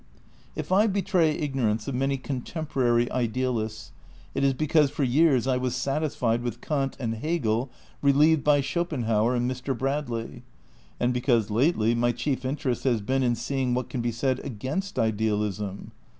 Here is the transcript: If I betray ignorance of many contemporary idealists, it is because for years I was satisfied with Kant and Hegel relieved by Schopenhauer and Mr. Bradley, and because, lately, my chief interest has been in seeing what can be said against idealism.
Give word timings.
If 0.55 0.71
I 0.71 0.87
betray 0.87 1.29
ignorance 1.29 1.87
of 1.87 1.93
many 1.93 2.17
contemporary 2.17 3.07
idealists, 3.11 3.91
it 4.33 4.43
is 4.43 4.55
because 4.55 4.89
for 4.89 5.03
years 5.03 5.45
I 5.45 5.57
was 5.57 5.75
satisfied 5.75 6.41
with 6.41 6.59
Kant 6.59 6.97
and 6.99 7.13
Hegel 7.13 7.69
relieved 8.01 8.43
by 8.43 8.61
Schopenhauer 8.61 9.35
and 9.35 9.47
Mr. 9.47 9.77
Bradley, 9.77 10.41
and 10.99 11.13
because, 11.13 11.51
lately, 11.51 11.93
my 11.93 12.13
chief 12.13 12.43
interest 12.45 12.83
has 12.83 12.99
been 12.99 13.21
in 13.21 13.35
seeing 13.35 13.75
what 13.75 13.89
can 13.89 14.01
be 14.01 14.11
said 14.11 14.39
against 14.39 14.97
idealism. 14.97 15.91